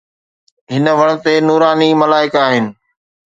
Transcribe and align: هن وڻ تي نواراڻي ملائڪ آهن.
هن 0.71 0.85
وڻ 0.99 1.09
تي 1.23 1.33
نواراڻي 1.47 1.89
ملائڪ 2.01 2.33
آهن. 2.45 2.65